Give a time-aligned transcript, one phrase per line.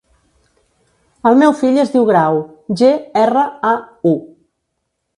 [1.31, 2.41] El meu fill es diu Grau:
[2.83, 2.91] ge,
[3.27, 3.79] erra, a,
[4.17, 4.19] u.